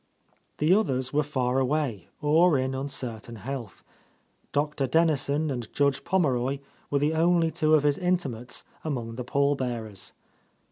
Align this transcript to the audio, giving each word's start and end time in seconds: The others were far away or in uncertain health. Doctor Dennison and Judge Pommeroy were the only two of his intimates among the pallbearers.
The 0.57 0.73
others 0.73 1.13
were 1.13 1.21
far 1.21 1.59
away 1.59 2.07
or 2.23 2.57
in 2.57 2.73
uncertain 2.73 3.35
health. 3.35 3.83
Doctor 4.51 4.87
Dennison 4.87 5.51
and 5.51 5.71
Judge 5.75 6.03
Pommeroy 6.03 6.57
were 6.89 6.97
the 6.97 7.13
only 7.13 7.51
two 7.51 7.75
of 7.75 7.83
his 7.83 7.99
intimates 7.99 8.63
among 8.83 9.13
the 9.13 9.23
pallbearers. 9.23 10.13